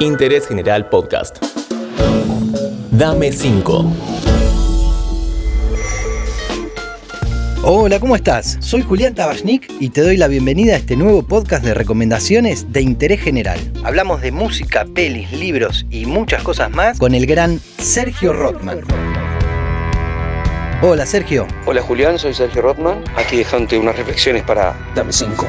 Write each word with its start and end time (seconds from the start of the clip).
Interés 0.00 0.46
General 0.46 0.88
Podcast. 0.88 1.42
Dame 2.90 3.32
5. 3.32 3.92
Hola, 7.62 7.98
¿cómo 7.98 8.14
estás? 8.14 8.58
Soy 8.60 8.82
Julián 8.82 9.14
Tabachnik 9.14 9.72
y 9.80 9.88
te 9.90 10.02
doy 10.02 10.16
la 10.16 10.28
bienvenida 10.28 10.74
a 10.74 10.76
este 10.76 10.96
nuevo 10.96 11.22
podcast 11.22 11.64
de 11.64 11.74
recomendaciones 11.74 12.72
de 12.72 12.82
interés 12.82 13.20
general. 13.20 13.58
Hablamos 13.82 14.20
de 14.20 14.32
música, 14.32 14.84
pelis, 14.84 15.32
libros 15.32 15.86
y 15.90 16.06
muchas 16.06 16.42
cosas 16.42 16.70
más 16.70 16.98
con 16.98 17.14
el 17.14 17.26
gran 17.26 17.60
Sergio 17.78 18.32
Rothman. 18.32 18.82
Hola, 20.82 21.06
Sergio. 21.06 21.46
Hola, 21.64 21.82
Julián, 21.82 22.18
soy 22.18 22.34
Sergio 22.34 22.62
Rothman. 22.62 23.02
Aquí 23.16 23.38
dejándote 23.38 23.78
unas 23.78 23.96
reflexiones 23.96 24.42
para 24.42 24.76
Dame 24.94 25.12
5. 25.12 25.46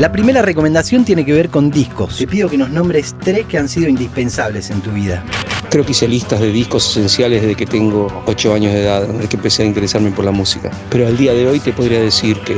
La 0.00 0.10
primera 0.10 0.40
recomendación 0.40 1.04
tiene 1.04 1.26
que 1.26 1.34
ver 1.34 1.50
con 1.50 1.70
discos. 1.70 2.16
Te 2.16 2.26
pido 2.26 2.48
que 2.48 2.56
nos 2.56 2.70
nombres 2.70 3.14
tres 3.22 3.44
que 3.44 3.58
han 3.58 3.68
sido 3.68 3.86
indispensables 3.86 4.70
en 4.70 4.80
tu 4.80 4.92
vida. 4.92 5.22
Creo 5.68 5.84
que 5.84 5.90
hice 5.90 6.08
listas 6.08 6.40
de 6.40 6.50
discos 6.50 6.88
esenciales 6.88 7.42
desde 7.42 7.54
que 7.54 7.66
tengo 7.66 8.08
8 8.24 8.54
años 8.54 8.72
de 8.72 8.80
edad, 8.80 9.06
desde 9.06 9.28
que 9.28 9.36
empecé 9.36 9.62
a 9.62 9.66
interesarme 9.66 10.10
por 10.10 10.24
la 10.24 10.30
música. 10.30 10.70
Pero 10.88 11.06
al 11.06 11.18
día 11.18 11.34
de 11.34 11.46
hoy 11.46 11.60
te 11.60 11.74
podría 11.74 12.00
decir 12.00 12.40
que 12.40 12.56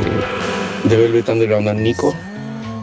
The 0.88 0.96
Velvet 0.96 1.28
Underground 1.30 1.66
and 1.66 1.80
Nico, 1.80 2.14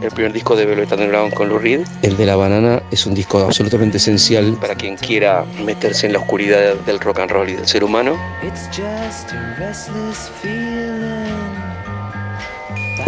el 0.01 0.11
primer 0.11 0.33
disco 0.33 0.57
de 0.57 0.65
Velvet 0.65 0.91
Underground 0.91 1.33
con 1.33 1.47
Lou 1.47 1.57
Reed, 1.57 1.87
el 2.01 2.17
de 2.17 2.25
La 2.25 2.35
Banana, 2.35 2.83
es 2.91 3.05
un 3.05 3.13
disco 3.13 3.39
absolutamente 3.39 3.95
esencial 3.95 4.57
para 4.59 4.75
quien 4.75 4.97
quiera 4.97 5.45
meterse 5.63 6.05
en 6.07 6.11
la 6.11 6.19
oscuridad 6.19 6.75
del 6.85 6.99
rock 6.99 7.19
and 7.19 7.31
roll 7.31 7.49
y 7.49 7.53
del 7.53 7.65
ser 7.65 7.85
humano. 7.85 8.17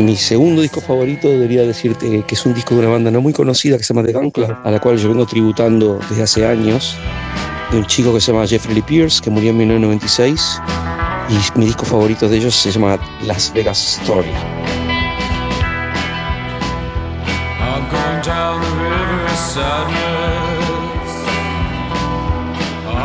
Mi 0.02 0.18
segundo 0.18 0.64
disco 0.64 0.82
favorito 0.82 1.30
debería 1.30 1.62
decirte 1.62 2.24
que 2.26 2.34
es 2.34 2.46
un 2.48 2.56
disco 2.56 2.74
de 2.74 2.82
una 2.82 2.90
banda 2.90 3.12
no 3.12 3.22
muy 3.22 3.34
conocida 3.34 3.78
que 3.78 3.84
se 3.84 3.94
llama 3.94 4.06
The 4.06 4.14
Gun 4.14 4.32
Club, 4.32 4.58
a 4.64 4.72
la 4.72 4.80
cual 4.80 4.98
yo 4.98 5.10
vengo 5.10 5.28
tributando 5.28 6.00
desde 6.10 6.24
hace 6.24 6.46
años, 6.46 6.96
de 7.70 7.78
un 7.78 7.86
chico 7.86 8.12
que 8.12 8.20
se 8.20 8.32
llama 8.32 8.48
Jeffrey 8.48 8.74
Lee 8.74 8.82
Pierce, 8.82 9.22
que 9.22 9.30
murió 9.30 9.52
en 9.52 9.58
1996, 9.58 10.60
y 11.30 11.60
mi 11.60 11.66
disco 11.68 11.86
favorito 11.86 12.28
de 12.28 12.38
ellos 12.38 12.56
se 12.56 12.72
llama 12.72 12.98
Las 13.28 13.54
Vegas 13.54 14.00
Story. 14.02 14.32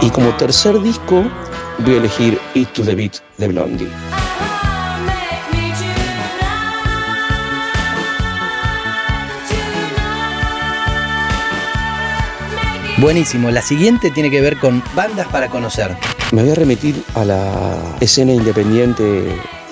Y 0.00 0.10
como 0.10 0.34
tercer 0.36 0.80
disco 0.80 1.24
voy 1.80 1.94
a 1.94 1.96
elegir 1.98 2.40
It 2.54 2.72
to 2.72 2.82
the 2.82 2.94
Beat 2.94 3.16
de 3.36 3.48
Blondie. 3.48 4.15
Buenísimo, 12.98 13.50
la 13.50 13.60
siguiente 13.60 14.10
tiene 14.10 14.30
que 14.30 14.40
ver 14.40 14.56
con 14.56 14.82
bandas 14.94 15.26
para 15.28 15.48
conocer. 15.48 15.94
Me 16.32 16.42
voy 16.42 16.52
a 16.52 16.54
remitir 16.54 17.02
a 17.14 17.26
la 17.26 17.96
escena 18.00 18.32
independiente 18.32 19.02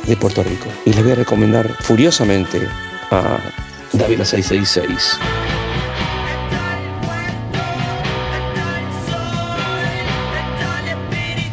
de 0.06 0.16
Puerto 0.18 0.42
Rico 0.42 0.66
y 0.84 0.92
les 0.92 1.02
voy 1.02 1.12
a 1.12 1.14
recomendar 1.14 1.66
furiosamente 1.80 2.68
a 3.10 3.38
David 3.94 4.24
666. 4.24 5.18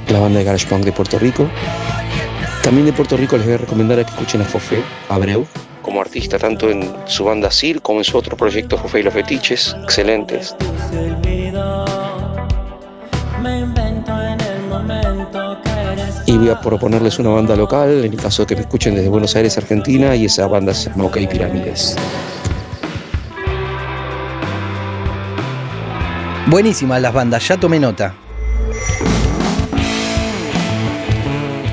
La 0.10 0.20
banda 0.20 0.40
de 0.40 0.46
garage 0.46 0.68
punk 0.68 0.84
de 0.84 0.92
Puerto 0.92 1.18
Rico. 1.20 1.50
También 2.64 2.86
de 2.86 2.92
Puerto 2.92 3.16
Rico 3.16 3.38
les 3.38 3.46
voy 3.46 3.56
a 3.56 3.60
recomendar 3.60 3.98
a 3.98 4.04
que 4.04 4.12
escuchen 4.12 4.42
a 4.42 4.46
Fofé 4.46 4.84
Abreu 5.08 5.48
como 5.82 6.02
artista, 6.02 6.38
tanto 6.38 6.70
en 6.70 6.90
su 7.06 7.24
banda 7.24 7.52
Sir 7.52 7.82
como 7.82 8.00
en 8.00 8.04
su 8.04 8.18
otro 8.18 8.38
proyecto 8.38 8.78
Fofé 8.78 9.00
y 9.00 9.04
los 9.04 9.14
Fetiches, 9.14 9.76
excelentes. 9.84 10.56
Y 16.26 16.38
voy 16.38 16.50
a 16.50 16.62
proponerles 16.62 17.20
una 17.20 17.30
banda 17.30 17.56
local, 17.56 18.06
en 18.06 18.14
el 18.14 18.20
caso 18.20 18.44
de 18.44 18.48
que 18.48 18.56
me 18.56 18.62
escuchen 18.62 18.96
desde 18.96 19.10
Buenos 19.10 19.36
Aires, 19.36 19.58
Argentina, 19.58 20.16
y 20.16 20.26
esa 20.26 20.48
banda 20.48 20.74
se 20.74 20.90
llama 20.90 21.06
OK 21.06 21.18
Pirámides. 21.30 21.96
Buenísimas 26.48 27.02
las 27.02 27.14
bandas, 27.14 27.48
ya 27.48 27.58
tomé 27.58 27.80
nota. 27.80 28.14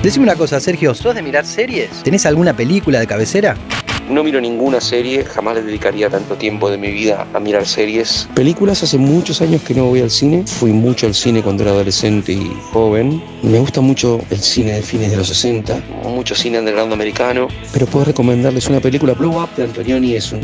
Decime 0.03 0.25
una 0.25 0.37
cosa, 0.37 0.61
Sergio, 0.61 0.95
¿sos 0.95 1.15
de 1.15 1.23
mirar 1.23 1.45
series? 1.45 2.03
¿Tenés 2.05 2.25
alguna 2.27 2.55
película 2.55 3.01
de 3.01 3.07
cabecera? 3.07 3.57
No 4.09 4.25
miro 4.25 4.41
ninguna 4.41 4.81
serie, 4.81 5.23
jamás 5.23 5.57
le 5.57 5.63
dedicaría 5.63 6.09
tanto 6.09 6.35
tiempo 6.37 6.71
de 6.71 6.79
mi 6.79 6.91
vida 6.91 7.27
a 7.35 7.41
mirar 7.41 7.67
series. 7.67 8.27
Películas, 8.35 8.83
hace 8.83 8.97
muchos 8.97 9.43
años 9.43 9.61
que 9.63 9.75
no 9.75 9.85
voy 9.85 10.01
al 10.01 10.11
cine. 10.11 10.45
Fui 10.47 10.73
mucho 10.73 11.07
al 11.07 11.15
cine 11.15 11.43
cuando 11.43 11.63
era 11.63 11.73
adolescente 11.73 12.33
y 12.33 12.51
joven. 12.73 13.23
Me 13.43 13.59
gusta 13.59 13.83
mucho 13.83 14.21
el 14.31 14.39
cine 14.39 14.73
de 14.73 14.83
fines 14.83 15.11
de 15.11 15.19
los 15.19 15.29
60, 15.29 15.83
mucho 16.05 16.35
cine 16.35 16.59
underground 16.59 16.91
americano. 16.91 17.49
Pero 17.71 17.85
puedo 17.85 18.07
recomendarles 18.07 18.67
una 18.69 18.81
película, 18.81 19.13
Blow 19.13 19.43
Up 19.43 19.51
de 19.57 19.65
Antonioni, 19.65 20.15
es 20.15 20.33
mi, 20.33 20.41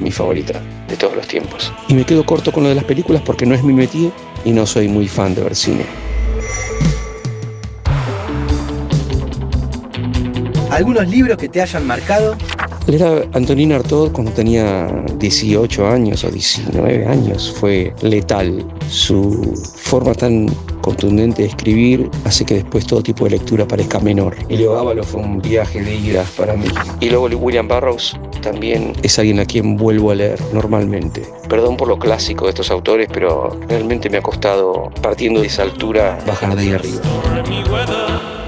mi 0.00 0.10
favorita 0.10 0.62
de 0.88 0.96
todos 0.96 1.14
los 1.14 1.28
tiempos. 1.28 1.70
Y 1.88 1.94
me 1.94 2.06
quedo 2.06 2.24
corto 2.24 2.52
con 2.52 2.62
lo 2.62 2.70
de 2.70 2.74
las 2.74 2.84
películas 2.84 3.20
porque 3.20 3.44
no 3.44 3.54
es 3.54 3.62
mi 3.62 3.74
métier 3.74 4.12
y 4.46 4.52
no 4.52 4.64
soy 4.64 4.88
muy 4.88 5.08
fan 5.08 5.34
de 5.34 5.42
ver 5.42 5.54
cine. 5.54 5.84
¿Algunos 10.70 11.06
libros 11.06 11.36
que 11.36 11.50
te 11.50 11.60
hayan 11.60 11.86
marcado? 11.86 12.34
Era 12.88 13.22
Antonina 13.32 13.76
Artaud 13.76 14.10
cuando 14.10 14.32
tenía 14.32 14.88
18 15.18 15.86
años 15.86 16.24
o 16.24 16.30
19 16.30 17.06
años. 17.06 17.54
Fue 17.58 17.94
letal. 18.02 18.64
Su 18.88 19.54
forma 19.76 20.14
tan 20.14 20.48
contundente 20.82 21.42
de 21.42 21.48
escribir 21.48 22.10
hace 22.24 22.44
que 22.44 22.54
después 22.54 22.86
todo 22.86 23.02
tipo 23.02 23.24
de 23.24 23.30
lectura 23.30 23.66
parezca 23.66 24.00
menor. 24.00 24.36
Y 24.48 24.56
Leo 24.56 24.76
Ávalo 24.76 25.04
fue 25.04 25.20
un 25.20 25.40
viaje 25.40 25.80
de 25.80 25.94
ida 25.94 26.24
para 26.36 26.54
mí. 26.54 26.66
Y 27.00 27.08
luego 27.08 27.26
William 27.26 27.68
Burroughs 27.68 28.18
también 28.42 28.92
es 29.02 29.18
alguien 29.18 29.38
a 29.38 29.44
quien 29.44 29.76
vuelvo 29.76 30.10
a 30.10 30.16
leer 30.16 30.40
normalmente. 30.52 31.22
Perdón 31.48 31.76
por 31.76 31.88
lo 31.88 31.98
clásico 31.98 32.46
de 32.46 32.50
estos 32.50 32.70
autores, 32.70 33.08
pero 33.12 33.56
realmente 33.68 34.10
me 34.10 34.18
ha 34.18 34.22
costado, 34.22 34.90
partiendo 35.00 35.40
de 35.40 35.46
esa 35.46 35.62
altura, 35.62 36.18
bajar 36.26 36.56
de 36.56 36.62
ahí 36.62 36.72
arriba. 36.72 38.41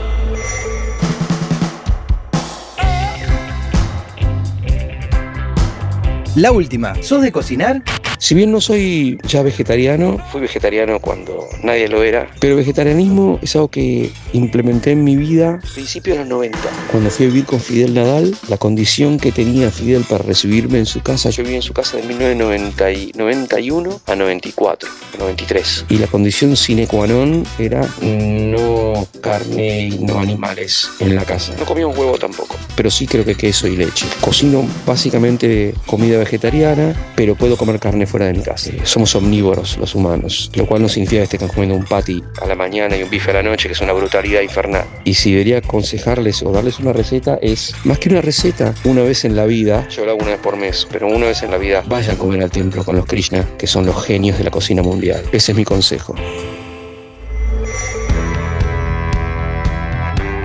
La 6.37 6.51
última, 6.51 7.01
¿sos 7.01 7.23
de 7.23 7.31
cocinar? 7.31 7.85
Si 8.25 8.35
bien 8.35 8.51
no 8.51 8.63
soy 8.63 9.19
ya 9.29 9.43
vegetariano, 9.43 10.17
fui 10.33 10.41
vegetariano 10.41 10.99
cuando 10.99 11.47
nadie 11.63 11.89
lo 11.89 12.03
era, 12.03 12.27
pero 12.41 12.57
vegetarianismo 12.57 13.39
es 13.43 13.55
algo 13.55 13.69
que 13.69 14.11
implementé 14.33 14.93
en 14.93 15.05
mi 15.05 15.15
vida 15.15 15.61
a 15.63 15.75
principios 15.75 16.17
de 16.17 16.23
los 16.23 16.31
90. 16.31 16.59
Cuando 16.91 17.11
fui 17.11 17.27
a 17.27 17.29
vivir 17.29 17.45
con 17.45 17.61
Fidel 17.61 17.93
Nadal, 17.93 18.35
la 18.49 18.57
condición 18.57 19.19
que 19.19 19.31
tenía 19.31 19.71
Fidel 19.71 20.07
para 20.09 20.25
recibirme 20.25 20.79
en 20.79 20.87
su 20.87 21.03
casa, 21.03 21.29
yo 21.29 21.43
viví 21.43 21.57
en 21.57 21.61
su 21.61 21.75
casa 21.75 21.99
de 21.99 22.05
1991 22.05 24.01
a 24.07 24.17
94, 24.17 24.89
a 24.89 25.19
93. 25.19 25.85
Y 25.91 25.99
la 25.99 26.07
condición 26.07 26.57
sine 26.57 26.87
qua 26.87 27.07
non 27.07 27.45
era 27.59 27.87
no 28.01 29.07
carne 29.21 29.89
y 29.89 29.99
no 29.99 30.19
animales 30.19 30.89
en 30.99 31.15
la 31.15 31.27
casa. 31.27 31.55
No 31.59 31.67
comía 31.67 31.87
un 31.87 31.95
huevo 31.95 32.17
tampoco, 32.17 32.57
pero 32.75 32.91
sí 32.91 33.07
creo 33.07 33.27
que 33.27 33.35
queso 33.35 33.69
y 33.69 33.77
leche. 33.77 34.07
Cocino 34.23 34.67
básicamente 34.87 35.75
comida 35.85 36.17
vegetariana, 36.19 36.97
pero 37.17 37.35
puedo 37.35 37.59
comer 37.59 37.79
carne 37.79 38.07
fuera 38.15 38.27
de 38.27 38.35
mi 38.35 38.45
casa. 38.45 38.71
Somos 38.85 39.17
omnívoros 39.17 39.77
los 39.77 39.97
humanos, 39.97 40.49
lo 40.55 40.67
cual 40.67 40.83
no 40.83 40.89
significa 40.89 41.27
que 41.27 41.35
estén 41.35 41.49
comiendo 41.49 41.75
un 41.75 41.85
patty 41.85 42.23
a 42.41 42.47
la 42.47 42.55
mañana 42.55 42.97
y 42.97 43.03
un 43.03 43.11
bife 43.11 43.33
a 43.33 43.35
la 43.35 43.43
noche, 43.43 43.67
que 43.67 43.73
es 43.73 43.81
una 43.81 43.93
brutalidad 43.93 44.41
infernal. 44.41 44.85
Y 45.03 45.15
si 45.15 45.33
debería 45.33 45.59
aconsejarles 45.59 46.41
o 46.45 46.53
darles 46.53 46.79
una 46.79 46.93
receta, 46.93 47.41
es 47.43 47.75
más 47.83 47.99
que 47.99 48.11
una 48.11 48.21
receta, 48.21 48.73
una 48.85 49.03
vez 49.03 49.25
en 49.25 49.35
la 49.35 49.47
vida, 49.47 49.89
yo 49.89 50.05
lo 50.05 50.13
hago 50.13 50.21
una 50.21 50.31
vez 50.31 50.39
por 50.39 50.57
mes, 50.57 50.87
pero 50.93 51.09
una 51.09 51.27
vez 51.27 51.43
en 51.43 51.51
la 51.51 51.59
vida, 51.59 51.83
vayan 51.89 52.15
a 52.15 52.19
comer 52.19 52.41
al 52.41 52.53
templo 52.53 52.85
con 52.85 52.95
los 52.95 53.05
Krishna, 53.05 53.45
que 53.59 53.67
son 53.67 53.85
los 53.85 54.01
genios 54.07 54.39
de 54.39 54.45
la 54.45 54.53
cocina 54.53 54.81
mundial. 54.81 55.21
Ese 55.33 55.51
es 55.51 55.59
mi 55.59 55.65
consejo. 55.65 56.15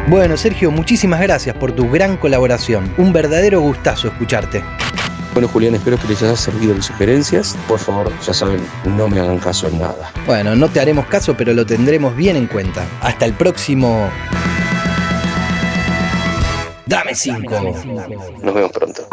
Bueno, 0.07 0.37
Sergio, 0.37 0.71
muchísimas 0.71 1.21
gracias 1.21 1.55
por 1.55 1.73
tu 1.73 1.87
gran 1.87 2.17
colaboración. 2.17 2.91
Un 2.97 3.13
verdadero 3.13 3.61
gustazo 3.61 4.07
escucharte. 4.07 4.63
Bueno, 5.39 5.53
Julián, 5.53 5.73
espero 5.73 5.97
que 5.97 6.05
les 6.09 6.21
haya 6.21 6.35
servido 6.35 6.75
mis 6.75 6.87
sugerencias. 6.87 7.55
Por 7.65 7.79
favor, 7.79 8.11
ya 8.27 8.33
saben, 8.33 8.59
no 8.83 9.07
me 9.07 9.21
hagan 9.21 9.37
caso 9.37 9.69
en 9.69 9.79
nada. 9.79 10.11
Bueno, 10.25 10.53
no 10.53 10.67
te 10.67 10.81
haremos 10.81 11.05
caso, 11.05 11.37
pero 11.37 11.53
lo 11.53 11.65
tendremos 11.65 12.13
bien 12.13 12.35
en 12.35 12.47
cuenta. 12.47 12.85
Hasta 12.99 13.23
el 13.23 13.31
próximo. 13.31 14.09
Dame 16.85 17.15
5. 17.15 17.73
Nos 18.43 18.53
vemos 18.53 18.71
pronto. 18.73 19.07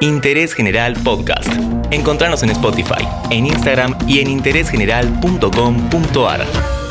Interés 0.00 0.54
General 0.54 0.94
Podcast. 1.02 1.48
Encontrarnos 1.90 2.44
en 2.44 2.50
Spotify, 2.50 3.04
en 3.30 3.46
Instagram 3.46 3.98
y 4.06 4.20
en 4.20 4.30
interésgeneral.com.ar. 4.30 6.81